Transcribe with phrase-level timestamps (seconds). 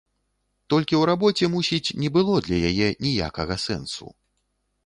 [0.73, 4.05] Толькі ў рабоце, мусіць, не было для яе ніякага сэнсу.